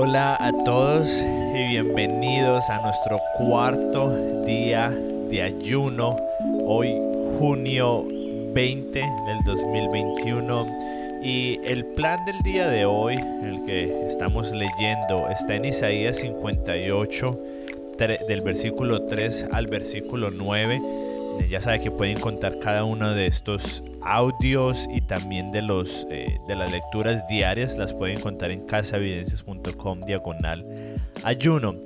[0.00, 1.08] Hola a todos
[1.56, 6.16] y bienvenidos a nuestro cuarto día de ayuno.
[6.68, 6.94] Hoy
[7.40, 8.06] junio
[8.54, 10.66] 20 del 2021
[11.24, 17.40] y el plan del día de hoy, el que estamos leyendo, está en Isaías 58
[18.28, 20.80] del versículo 3 al versículo 9.
[21.48, 26.38] Ya sabe que pueden contar cada uno de estos audios y también de, los, eh,
[26.46, 30.64] de las lecturas diarias las pueden contar en casaevidencias.com diagonal
[31.24, 31.76] ayuno.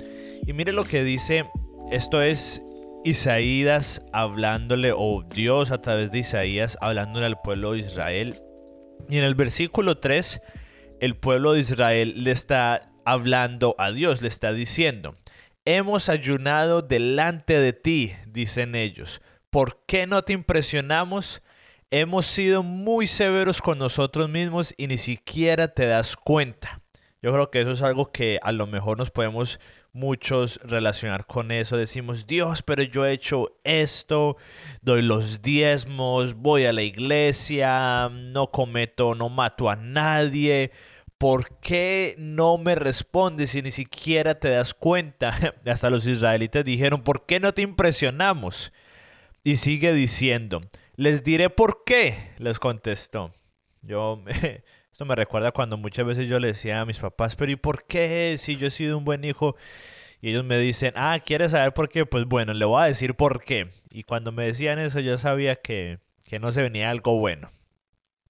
[0.45, 1.45] Y mire lo que dice,
[1.91, 2.61] esto es
[3.03, 8.41] Isaías hablándole, o Dios a través de Isaías hablándole al pueblo de Israel.
[9.09, 10.41] Y en el versículo 3,
[11.01, 15.15] el pueblo de Israel le está hablando a Dios, le está diciendo,
[15.65, 19.21] hemos ayunado delante de ti, dicen ellos.
[19.53, 21.43] ¿Por qué no te impresionamos?
[21.91, 26.81] hemos sido muy severos con nosotros mismos y ni siquiera te das cuenta.
[27.21, 29.59] Yo creo que eso es algo que a lo mejor nos podemos
[29.91, 31.77] muchos relacionar con eso.
[31.77, 34.37] Decimos, Dios, pero yo he hecho esto,
[34.81, 40.71] doy los diezmos, voy a la iglesia, no cometo, no mato a nadie.
[41.19, 45.31] ¿Por qué no me respondes y ni siquiera te das cuenta?
[45.67, 48.73] Hasta los israelitas dijeron, ¿por qué no te impresionamos?
[49.43, 50.61] Y sigue diciendo,
[50.95, 53.33] les diré por qué, les contestó.
[53.81, 54.23] Yo,
[54.91, 57.85] esto me recuerda cuando muchas veces yo le decía a mis papás, pero ¿y por
[57.85, 59.55] qué si yo he sido un buen hijo?
[60.21, 62.05] Y ellos me dicen, ah, ¿quieres saber por qué?
[62.05, 63.69] Pues bueno, le voy a decir por qué.
[63.91, 67.51] Y cuando me decían eso, yo sabía que, que no se venía algo bueno.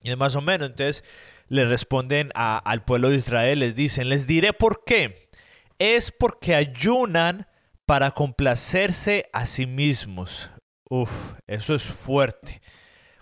[0.01, 1.03] Y es más o menos, entonces
[1.47, 5.29] le responden al pueblo de Israel, les dicen, les diré por qué.
[5.77, 7.47] Es porque ayunan
[7.85, 10.49] para complacerse a sí mismos.
[10.89, 11.11] Uf,
[11.47, 12.61] eso es fuerte.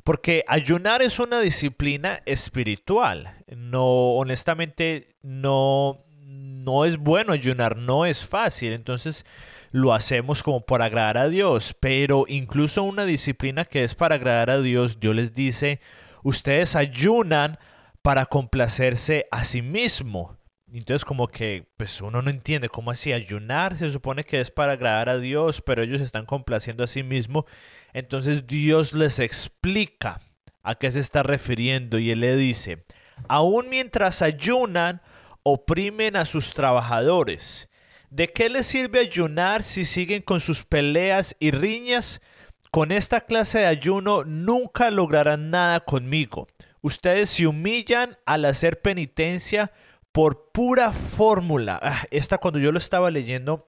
[0.03, 3.35] Porque ayunar es una disciplina espiritual.
[3.55, 8.73] No, honestamente, no, no es bueno ayunar, no es fácil.
[8.73, 9.25] Entonces
[9.71, 11.75] lo hacemos como por agradar a Dios.
[11.79, 15.79] Pero incluso una disciplina que es para agradar a Dios, Dios les dice,
[16.23, 17.59] ustedes ayunan
[18.01, 20.40] para complacerse a sí mismo.
[20.73, 24.73] Entonces como que pues uno no entiende cómo así ayunar se supone que es para
[24.73, 27.45] agradar a Dios, pero ellos están complaciendo a sí mismo.
[27.93, 30.21] Entonces Dios les explica
[30.63, 32.85] a qué se está refiriendo y él le dice,
[33.27, 35.01] aún mientras ayunan,
[35.43, 37.67] oprimen a sus trabajadores.
[38.09, 42.21] ¿De qué les sirve ayunar si siguen con sus peleas y riñas?
[42.69, 46.47] Con esta clase de ayuno nunca lograrán nada conmigo.
[46.81, 49.71] Ustedes se humillan al hacer penitencia
[50.11, 51.79] por pura fórmula.
[51.81, 53.67] Ah, esta cuando yo lo estaba leyendo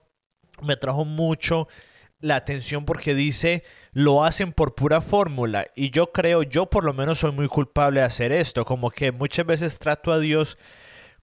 [0.61, 1.67] me trajo mucho
[2.19, 6.93] la atención porque dice lo hacen por pura fórmula y yo creo, yo por lo
[6.93, 10.57] menos soy muy culpable de hacer esto, como que muchas veces trato a Dios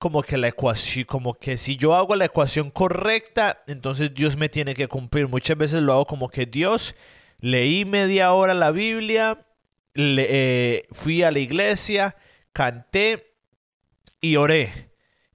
[0.01, 4.49] como que la ecuación, como que si yo hago la ecuación correcta, entonces Dios me
[4.49, 5.29] tiene que cumplir.
[5.29, 6.95] Muchas veces lo hago como que Dios,
[7.39, 9.47] leí media hora la Biblia,
[9.95, 12.17] eh, fui a la iglesia,
[12.55, 13.35] canté
[14.23, 14.90] y oré.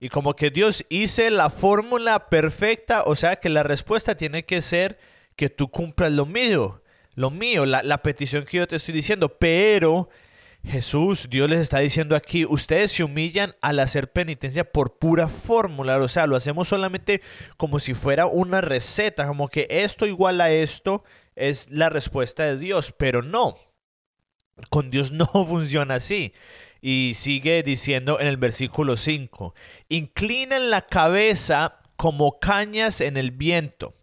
[0.05, 4.61] Y como que Dios hice la fórmula perfecta, o sea que la respuesta tiene que
[4.61, 4.99] ser
[5.35, 6.83] que tú cumplas lo mío,
[7.15, 9.39] lo mío, la, la petición que yo te estoy diciendo.
[9.39, 10.09] Pero
[10.63, 15.97] Jesús, Dios les está diciendo aquí, ustedes se humillan al hacer penitencia por pura fórmula,
[15.97, 17.23] o sea, lo hacemos solamente
[17.57, 21.03] como si fuera una receta, como que esto igual a esto
[21.35, 23.55] es la respuesta de Dios, pero no,
[24.69, 26.31] con Dios no funciona así.
[26.87, 29.55] Y sigue diciendo en el versículo 5,
[29.89, 33.95] inclinan la cabeza como cañas en el viento,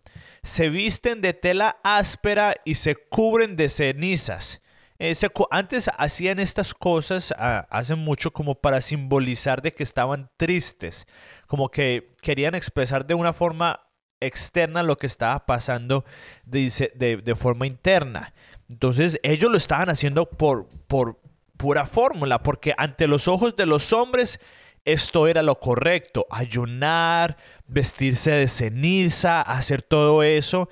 [0.43, 4.63] se visten de tela áspera y se cubren de cenizas.
[4.99, 5.15] Eh,
[5.53, 11.07] antes hacían estas cosas ah, hace mucho como para simbolizar de que estaban tristes,
[11.47, 13.79] como que querían expresar de una forma
[14.19, 16.05] externa lo que estaba pasando
[16.45, 18.33] de, de, de forma interna.
[18.69, 21.21] Entonces ellos lo estaban haciendo por, por,
[21.63, 24.41] pura fórmula, porque ante los ojos de los hombres
[24.85, 27.37] esto era lo correcto, ayunar,
[27.69, 30.69] vestirse de ceniza, hacer todo eso,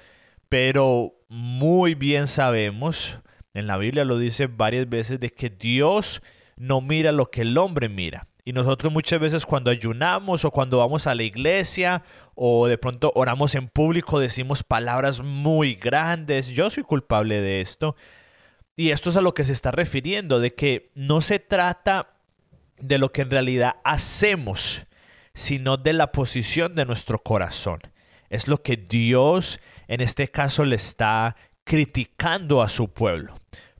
[0.48, 3.20] pero muy bien sabemos,
[3.54, 6.22] en la Biblia lo dice varias veces, de que Dios
[6.56, 8.26] no mira lo que el hombre mira.
[8.44, 12.02] Y nosotros muchas veces cuando ayunamos o cuando vamos a la iglesia
[12.34, 16.48] o de pronto oramos en público decimos palabras muy grandes.
[16.48, 17.94] Yo soy culpable de esto.
[18.80, 22.14] Y esto es a lo que se está refiriendo, de que no se trata
[22.78, 24.86] de lo que en realidad hacemos,
[25.34, 27.80] sino de la posición de nuestro corazón.
[28.30, 33.34] Es lo que Dios en este caso le está criticando a su pueblo.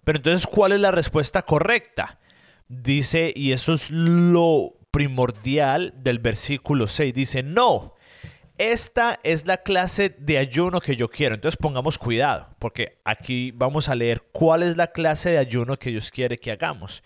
[0.05, 2.21] Pero entonces, ¿cuál es la respuesta correcta?
[2.69, 7.15] Dice, y eso es lo primordial del versículo 6.
[7.15, 7.95] Dice, no,
[8.61, 11.35] esta es la clase de ayuno que yo quiero.
[11.35, 15.89] Entonces pongamos cuidado, porque aquí vamos a leer cuál es la clase de ayuno que
[15.89, 17.03] Dios quiere que hagamos.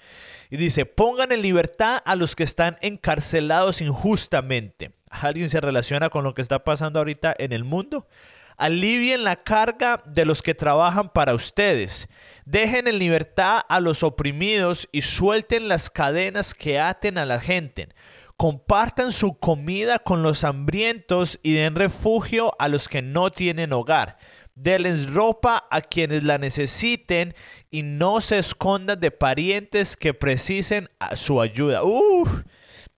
[0.50, 4.94] Y dice, pongan en libertad a los que están encarcelados injustamente.
[5.08, 8.08] ¿Alguien se relaciona con lo que está pasando ahorita en el mundo?
[8.56, 12.08] Alivien la carga de los que trabajan para ustedes.
[12.46, 17.90] Dejen en libertad a los oprimidos y suelten las cadenas que aten a la gente.
[18.36, 24.18] Compartan su comida con los hambrientos y den refugio a los que no tienen hogar.
[24.56, 27.34] Denles ropa a quienes la necesiten
[27.70, 31.80] y no se escondan de parientes que precisen su ayuda.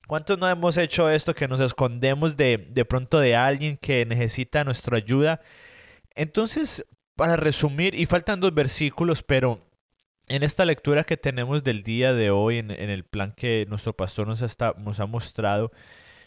[0.06, 4.64] ¿Cuántos no hemos hecho esto que nos escondemos de, de pronto de alguien que necesita
[4.64, 5.40] nuestra ayuda?
[6.14, 6.84] Entonces,
[7.16, 9.65] para resumir, y faltan dos versículos, pero
[10.28, 14.26] en esta lectura que tenemos del día de hoy, en, el plan que nuestro pastor
[14.26, 14.40] nos,
[14.78, 15.72] nos ha mostrado,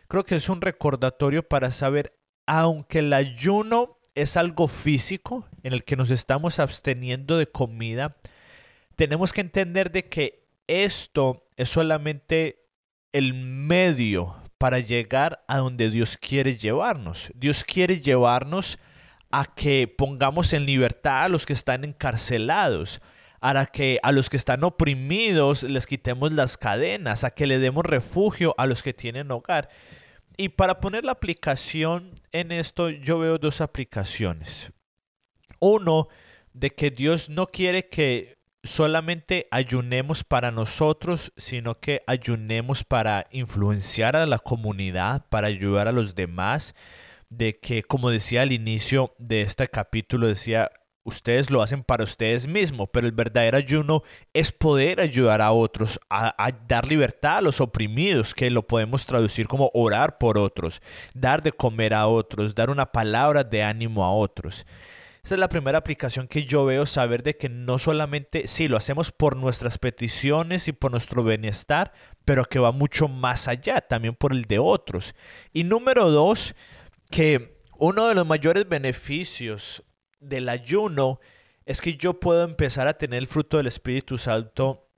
[0.07, 5.84] creo que es un recordatorio para saber, aunque el ayuno es algo físico en el
[5.84, 8.18] que nos estamos absteniendo de comida,
[8.96, 12.66] tenemos que entender de que esto es solamente
[13.12, 17.31] el medio para llegar a donde Dios quiere llevarnos.
[17.34, 18.78] Dios quiere llevarnos
[19.31, 23.01] a que pongamos en libertad a los que están encarcelados,
[23.41, 27.86] a que a los que están oprimidos les quitemos las cadenas, a que le demos
[27.86, 29.69] refugio a los que tienen hogar.
[30.38, 34.71] Y para poner la aplicación en esto, yo veo dos aplicaciones.
[35.59, 36.07] Uno,
[36.53, 44.15] de que Dios no quiere que solamente ayunemos para nosotros, sino que ayunemos para influenciar
[44.15, 46.75] a la comunidad, para ayudar a los demás,
[47.30, 50.71] de que, como decía al inicio de este capítulo, decía,
[51.09, 54.03] ustedes lo hacen para ustedes mismos, pero el verdadero ayuno
[54.33, 59.47] es poder ayudar a otros, a, dar libertad a los oprimidos, que lo podemos traducir
[59.47, 60.81] como orar por otros,
[61.13, 64.65] dar de comer a otros, dar una palabra de ánimo a otros.
[65.23, 68.77] Esa es la primera aplicación que yo veo, saber de que no solamente, sí, lo
[68.77, 71.91] hacemos por nuestras peticiones y por nuestro bienestar,
[72.23, 75.13] pero que va mucho más allá, también por el de otros.
[75.51, 76.55] Y número dos,
[77.12, 79.83] que uno de los mayores beneficios
[80.19, 81.19] del ayuno
[81.66, 84.89] es que yo puedo empezar a tener el fruto del Espíritu Santo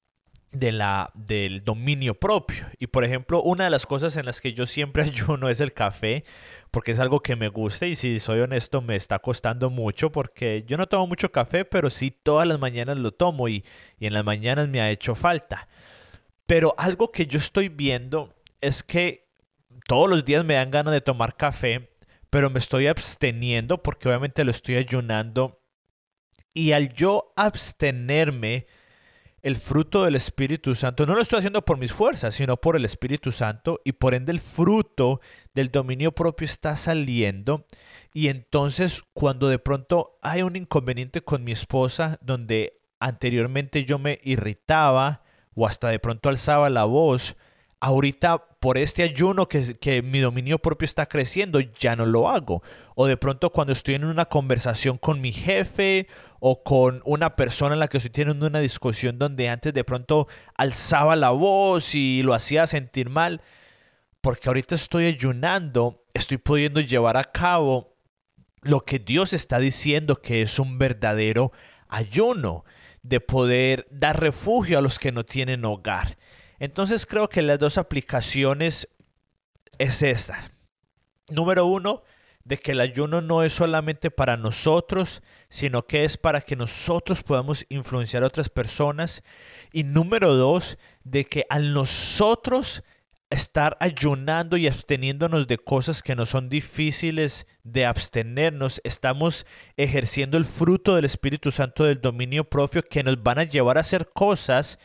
[0.52, 2.66] de la, del dominio propio.
[2.78, 5.74] Y por ejemplo, una de las cosas en las que yo siempre ayuno es el
[5.74, 6.24] café,
[6.70, 10.64] porque es algo que me gusta y si soy honesto me está costando mucho porque
[10.68, 13.64] yo no tomo mucho café, pero sí todas las mañanas lo tomo y,
[14.00, 15.68] y en las mañanas me ha hecho falta.
[16.46, 19.30] Pero algo que yo estoy viendo es que
[19.88, 21.91] todos los días me dan ganas de tomar café,
[22.32, 25.62] pero me estoy absteniendo porque obviamente lo estoy ayunando.
[26.54, 28.66] Y al yo abstenerme,
[29.42, 32.86] el fruto del Espíritu Santo, no lo estoy haciendo por mis fuerzas, sino por el
[32.86, 35.20] Espíritu Santo, y por ende el fruto
[35.54, 37.66] del dominio propio está saliendo.
[38.14, 44.20] Y entonces cuando de pronto hay un inconveniente con mi esposa, donde anteriormente yo me
[44.24, 45.24] irritaba
[45.54, 47.36] o hasta de pronto alzaba la voz,
[47.82, 52.62] ahorita por este ayuno que, que, mi dominio propio está creciendo, ya no lo hago.
[52.96, 56.08] O de pronto cuando estoy en una conversación con mi jefe
[56.40, 60.28] o con una persona en la que estoy teniendo una discusión donde antes de pronto
[60.56, 63.42] alzaba la voz y lo hacía sentir mal,
[64.22, 67.96] porque ahorita estoy ayunando, estoy pudiendo llevar a cabo
[68.62, 71.52] lo que Dios está diciendo que es un verdadero
[71.90, 72.64] ayuno,
[73.02, 76.18] de poder dar refugio a los que no tienen hogar
[76.62, 78.88] entonces creo que las dos aplicaciones
[79.80, 80.52] es esta.
[81.28, 82.04] Número uno,
[82.44, 87.24] de que el ayuno no es solamente para nosotros, sino que es para que nosotros
[87.24, 89.24] podamos influenciar a otras personas.
[89.74, 92.84] Y número dos, de que al nosotros
[93.32, 100.46] estar ayunando y absteniéndonos de cosas que no son difíciles de abstenernos, estamos ejerciendo el
[100.46, 104.78] fruto del Espíritu Santo del dominio propio que nos van a llevar a hacer cosas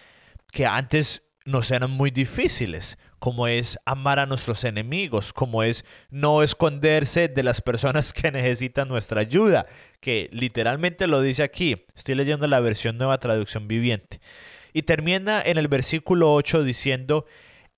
[0.53, 6.43] que antes nos eran muy difíciles, como es amar a nuestros enemigos, como es no
[6.43, 9.67] esconderse de las personas que necesitan nuestra ayuda,
[10.01, 11.87] que literalmente lo dice aquí.
[11.95, 14.21] Estoy leyendo la versión nueva traducción viviente.
[14.73, 17.25] Y termina en el versículo 8 diciendo,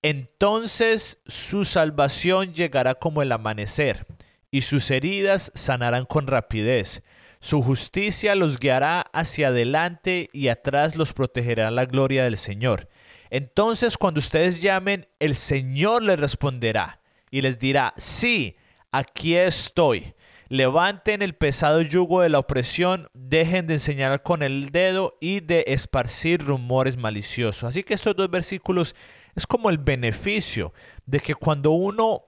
[0.01, 4.05] entonces su salvación llegará como el amanecer,
[4.51, 7.03] y sus heridas sanarán con rapidez.
[7.39, 12.89] Su justicia los guiará hacia adelante y atrás los protegerá la gloria del Señor.
[13.29, 18.55] Entonces cuando ustedes llamen, el Señor les responderá y les dirá, sí,
[18.91, 20.13] aquí estoy.
[20.47, 25.63] Levanten el pesado yugo de la opresión, dejen de enseñar con el dedo y de
[25.67, 27.65] esparcir rumores maliciosos.
[27.65, 28.95] Así que estos dos versículos
[29.35, 30.73] es como el beneficio
[31.05, 32.25] de que cuando uno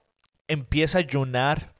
[0.47, 1.73] empieza a ayunar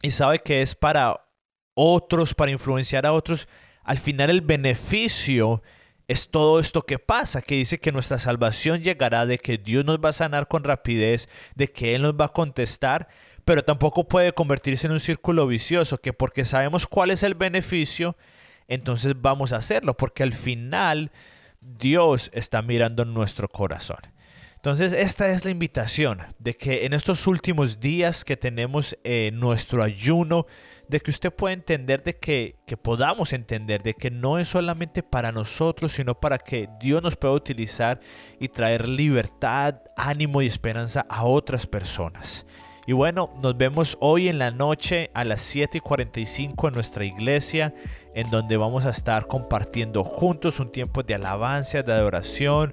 [0.00, 1.28] y sabe que es para
[1.74, 3.46] otros, para influenciar a otros,
[3.82, 5.62] al final el beneficio
[6.08, 9.98] es todo esto que pasa, que dice que nuestra salvación llegará, de que Dios nos
[9.98, 13.08] va a sanar con rapidez, de que Él nos va a contestar,
[13.44, 18.16] pero tampoco puede convertirse en un círculo vicioso, que porque sabemos cuál es el beneficio,
[18.68, 21.10] entonces vamos a hacerlo, porque al final
[21.60, 23.98] Dios está mirando nuestro corazón.
[24.56, 29.82] Entonces, esta es la invitación de que en estos últimos días que tenemos eh, nuestro
[29.82, 30.46] ayuno,
[30.88, 35.02] de que usted pueda entender, de que, que podamos entender, de que no es solamente
[35.02, 38.00] para nosotros, sino para que Dios nos pueda utilizar
[38.38, 42.46] y traer libertad, ánimo y esperanza a otras personas.
[42.86, 47.04] Y bueno, nos vemos hoy en la noche a las 7 y 45 en nuestra
[47.06, 47.74] iglesia,
[48.14, 52.72] en donde vamos a estar compartiendo juntos un tiempo de alabanza, de adoración,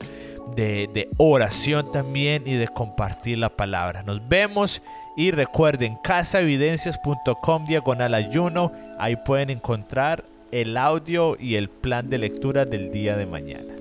[0.56, 4.04] de, oración también y de compartir la palabra.
[4.04, 4.82] Nos vemos
[5.18, 12.66] y recuerden casaevidencias.com diagonal ayuno, ahí pueden encontrar el audio y el plan de lectura
[12.66, 13.81] del día de mañana.